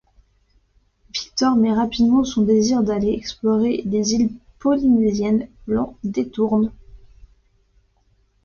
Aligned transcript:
Victor 1.13 1.55
mais 1.57 1.71
rapidement, 1.73 2.23
son 2.23 2.41
désir 2.41 2.81
d'aller 2.81 3.11
explorer 3.11 3.83
les 3.85 4.13
îles 4.13 4.31
polynésiennes 4.57 5.47
l'en 5.67 5.95
détourne. 6.03 6.71